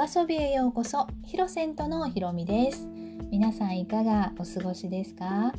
[0.00, 2.88] ガソビへようこそヒロセントのひろみです。
[3.30, 5.52] 皆さんいかがお過ごしですか？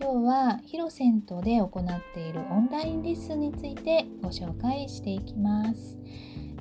[0.00, 5.96] 今日はヒロセントで行っているオンラインレッスンについてご紹介していきます、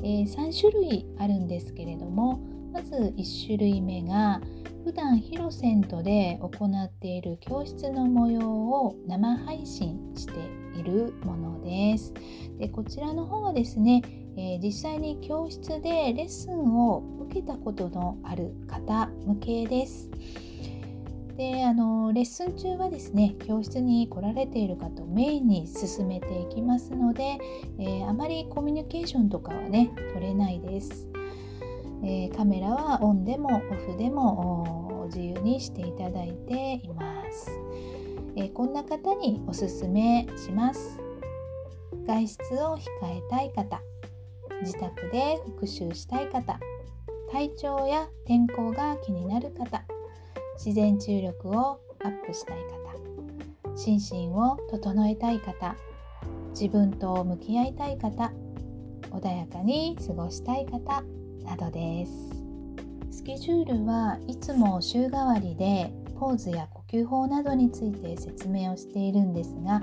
[0.03, 2.39] えー、3種類あるんですけれども
[2.71, 4.39] まず1種類目が
[4.83, 10.33] 普段ヒロセントで行っている教室の模様を生配信して
[10.77, 12.13] いるものです。
[12.59, 14.03] でこちらの方はですね、
[14.35, 20.09] えー、実際に教室でレッスンを受けたことのある方向けです。
[21.37, 27.39] であのレッスン中はですね教室に来られている方をメインに進めていきますので、
[27.79, 31.07] えー、あまりコミュニケーションとかはね取れないです、
[32.03, 33.59] えー、カメラはオンでもオ
[33.91, 37.49] フでも自由にしていただいています、
[38.35, 40.99] えー、こんな方におすすめします。
[42.05, 43.81] 外出を控えたい方。
[44.63, 46.59] 自宅で復習したい方
[47.31, 49.83] 体調や天候が気になる方
[50.57, 55.75] 自然注力をアップしたい方心身を整えたい方
[56.51, 58.31] 自分と向き合いたい方
[59.11, 61.03] 穏やかに過ごしたい方
[61.43, 62.43] などです。
[63.11, 69.81] スケジュールはいつも週替わりでポーズや呼吸法などについて説明をしているんですが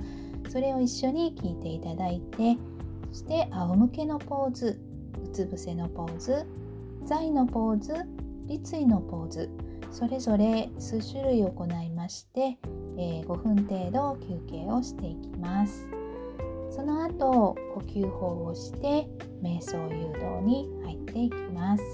[0.50, 2.58] それを一緒に聞いていただいて
[3.12, 4.80] そして仰向けのポーズ
[5.24, 6.46] うつ伏せのポーズ
[7.04, 7.94] 座のポーズ
[8.46, 9.50] 立位のポーズ
[9.90, 12.58] それぞれ数種類行いまして、
[12.96, 15.88] えー、5分程度休憩をしていきます。
[16.70, 19.08] その後呼吸法をして
[19.42, 21.84] 瞑想誘導に入っていきます。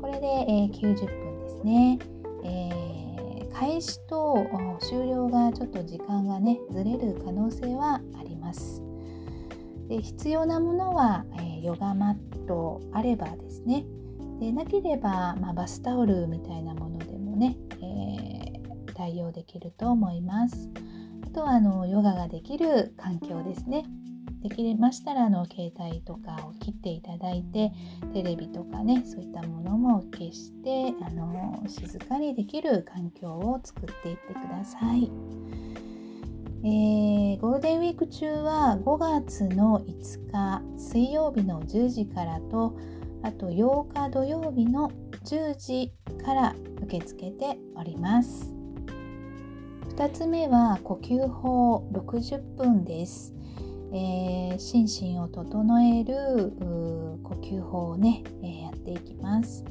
[0.00, 1.98] これで、えー、90分ですね、
[2.44, 4.46] えー、開始と
[4.80, 8.82] 終了がちょっと時間がねずれる可能性はあります。
[9.88, 13.84] で必要なものは、えー、ヨガマットあればですね。
[14.40, 20.70] でなければ、まあ、バスタオルみたいなものでもね、えー、対応できると思います。
[21.26, 23.84] あとはあのヨガができる環境ですね。
[24.42, 27.72] できましたらあの携帯とかを切っていただいて
[28.12, 35.10] テレビとかねそういったものも消してあの静かにできる環境を作っていってください。
[36.64, 42.76] えー、ゴールデンウィーク中は5月の5日水曜日の10時からと
[43.22, 44.90] あと8日土曜日の
[45.24, 45.92] 10時
[46.24, 48.52] から受け付けております。
[49.98, 53.34] 2つ目は呼吸法60分です、
[53.92, 56.52] えー、心身を整える
[57.24, 59.64] 呼吸法をね、えー、やっていきます。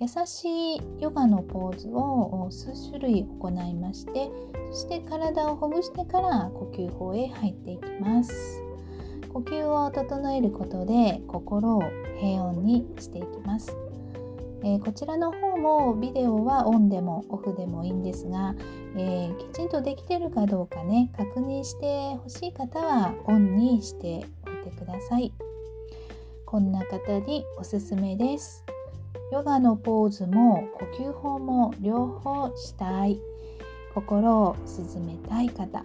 [0.00, 4.30] 優しいヨガのポーズを数種類行いまして
[4.72, 8.62] そして体をほぐしてから呼吸法へ入っていきます。
[9.32, 11.82] 呼吸を整えることで心を
[12.18, 13.76] 平穏にしていきます、
[14.64, 18.56] えー、こちらの方もビデオはオンでもオフでもいいんですが、
[18.96, 25.32] えー、きちんとできてるかどうかね確認してほしい方はオンにしておいてください。
[26.44, 28.64] こんな方におすすめです。
[29.32, 33.20] ヨガのポーズも呼吸法も両方したい。
[33.94, 35.84] 心を鎮めたい方、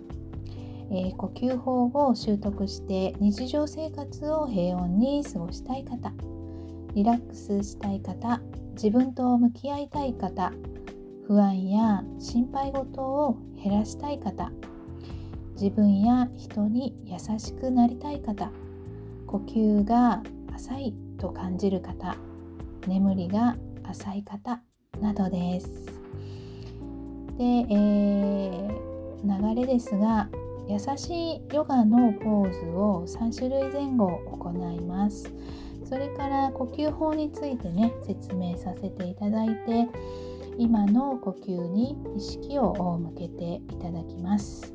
[0.92, 6.14] えー、呼吸法を習得して日常生活を平穏に過ごしたい方。
[6.94, 8.42] リラックスしたい方。
[8.76, 10.52] 自分と向き合いたい方。
[11.28, 14.52] 不安や心配事を減らしたい方。
[15.54, 18.52] 自分や人に優しくなりたい方。
[19.26, 20.22] 呼吸が
[20.54, 22.16] 浅いと感じる方。
[22.88, 24.62] 眠りが浅い方
[25.02, 25.70] などです。
[27.38, 30.30] で、えー、流れですが
[30.68, 35.32] 優しいヨガのポーズを3種類前後行います。
[35.84, 39.88] それから呼吸法についてね説明させていただいて
[40.58, 44.74] 今の呼吸に意識を向けていただきます。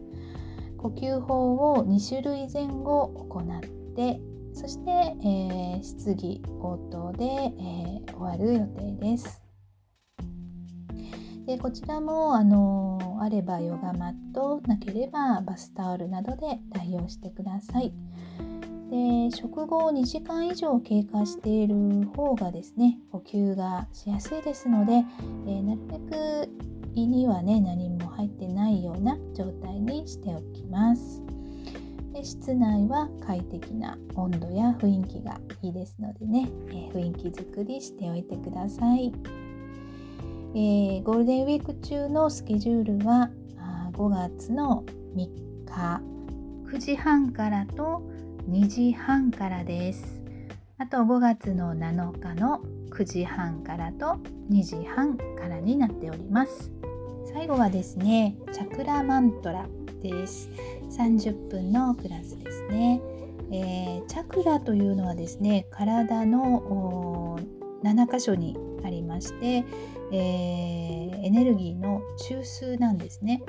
[0.77, 3.61] 呼吸法を2種類前後行っ
[3.95, 4.21] て
[4.53, 9.43] そして、えー、質疑応答で、えー、終わる予定です。
[11.47, 17.93] でこちらもあのあればヨガマットなければバスタオルなどで代用してください。
[18.91, 21.75] で食後2時間以上経過している
[22.15, 26.49] 方がですね呼吸がしやすいですので、えー、なるべく
[26.95, 31.30] 胃にはね何も入ってないような状態にしておきます。
[32.13, 39.13] で室内は快適な温度や雰囲気がいいですのでね、えー、雰囲気作りしておいてください、
[40.55, 44.85] えー、ゴールデンウィーク中のスケジュールはあ5月の
[45.15, 45.29] 3
[45.67, 46.11] 日。
[46.71, 48.01] 9時半からと
[48.49, 50.23] 2時半からです。
[50.79, 52.61] あと5月の7日の
[52.91, 54.21] 9時半からと
[54.51, 56.71] 2時半からになっております。
[57.33, 59.67] 最後はですねチャクラマントラ。
[60.01, 60.51] です
[60.91, 63.01] 30分のクラスですね、
[63.53, 67.39] えー、チャクラというのはですね体の
[67.83, 69.65] 7箇所にありまして、
[70.13, 73.43] えー、エネルギーの中枢なんですね。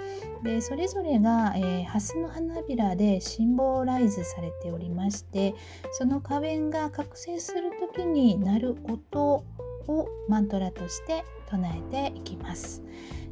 [0.44, 5.56] でそれぞれが、えー、ハスの花びらでシンボライズされておりまして
[5.92, 9.44] その花弁が覚醒する時になる音
[9.88, 12.82] をマントラとして唱えていきます。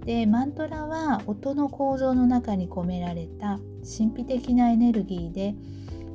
[0.06, 3.60] でマントラは音の構造の中に込められた
[3.98, 5.56] 神秘的なエネルギーで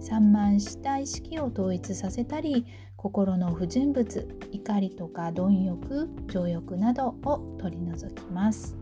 [0.00, 2.66] 散漫した意識を統一させたり
[2.96, 8.76] 心の不純物怒りとか貪欲情欲などを取り除きます。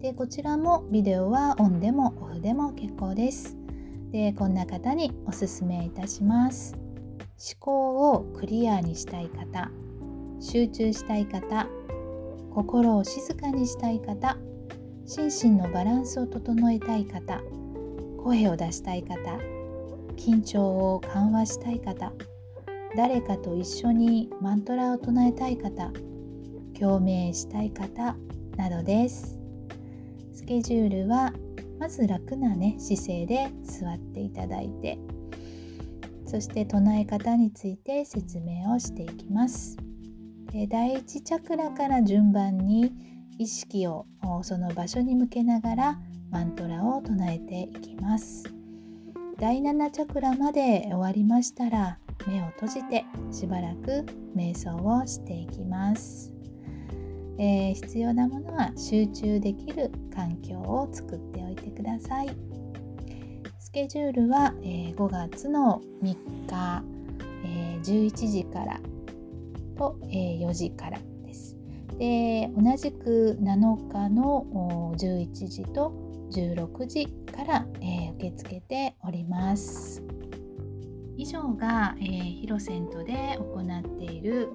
[0.00, 3.56] でこちらもビデオはオンでもオフでも結構です。
[4.10, 6.74] でこんな方におすすめいたします。
[6.74, 9.70] 思考をクリアにしたい方。
[10.40, 11.66] 集中したい方
[12.54, 14.38] 心を静かにしたい方
[15.06, 17.40] 心身のバランスを整えたい方
[18.22, 19.16] 声を出したい方
[20.16, 22.12] 緊張を緩和したい方
[22.96, 25.92] 誰かと一緒にマントラを唱えたい方
[26.78, 28.16] 共鳴したい方
[28.56, 29.38] などです。
[30.32, 31.32] スケジュールは
[31.78, 34.98] まず楽なね姿勢で座っていただいて
[36.26, 39.76] そして唱え方について説明をしていきます。
[40.52, 42.92] で第一チャクラから順番に
[43.38, 44.06] 意識を
[44.42, 45.98] その場所に向けながら
[46.30, 48.44] マントラを唱えていきます。
[49.38, 54.04] 第7チャクラまで終わりましたら目を閉じてしばらく
[54.36, 56.34] 瞑想をしていきます、
[57.38, 62.28] えー、必要なものは集中できる環境を作っておいてください。
[63.58, 66.16] スケジュールは、えー、5月の3
[66.46, 66.82] 日、
[67.44, 68.80] えー、11時から
[69.80, 71.56] と、えー、4時からです
[71.98, 75.94] で同じく7日の11時と
[76.30, 80.00] 16時から、えー、受け付けております。
[81.16, 84.48] 以上が、えー、ヒロセントで行っている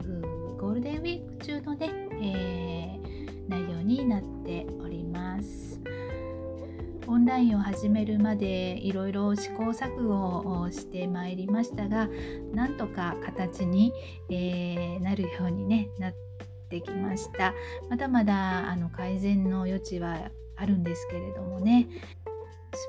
[0.57, 5.79] ゴールデンウィーク中のね、えー、内容になっております。
[7.07, 12.09] オンラインを始めるまでいろいろ試行錯誤をしてまいりましたが
[12.53, 13.93] なんとか形に、
[14.29, 16.13] えー、なるように、ね、なっ
[16.69, 17.53] てきました。
[17.89, 21.87] まだまだあの改善の余地はあるんですけれどもね。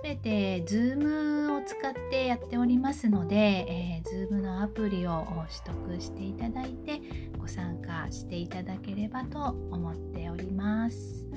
[0.03, 5.25] 全て Zoom を使ってやっておりますので、えー、Zoom のアプリを
[5.65, 7.01] 取得していただいて
[7.39, 9.39] ご参加していただければと
[9.71, 11.29] 思っております。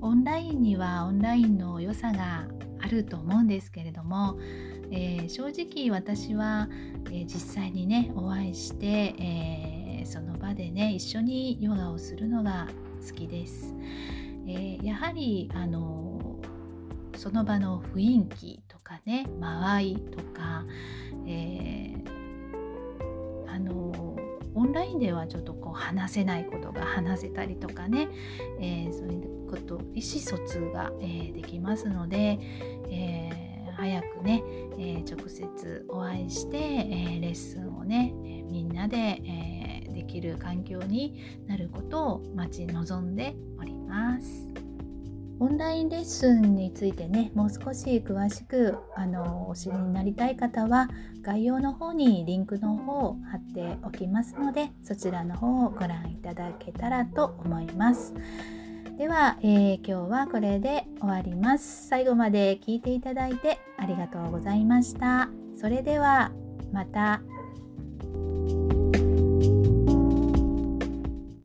[0.00, 2.46] オンラインにはオンラインの良さが
[2.80, 4.38] あると思うんですけれども、
[4.90, 6.68] えー、正直私は、
[7.06, 12.68] えー、実際にねお会いして、えその場でね一緒にヨガをするのが
[13.06, 13.74] 好きです、
[14.46, 16.38] えやはりあの
[17.16, 20.64] その場の雰囲気とかね間合いとか、
[21.26, 21.94] え、
[23.48, 24.16] あの
[24.54, 28.08] オンラインではちょっとこう話せないことが話せたりとかね、
[28.60, 32.38] えー、そういうこと意思疎通が、えー、できますので、
[32.90, 34.42] えー、早くね、
[34.78, 44.46] え直接お会いして、えレッスンをね、えみんなで、えできる環境になることを待ち望んでおります。
[45.38, 50.88] オンラインレッスンについてねもう少し詳しくあのお知りになりたい方は
[51.20, 58.14] 概要の方にリンクの方を貼っておきますのでそちらの方をご覧いただけたらと思います
[58.96, 66.32] では、えー、今日はこれで終わります最後まで聞いていただいてありがとうございましたそれでは
[66.72, 67.20] また。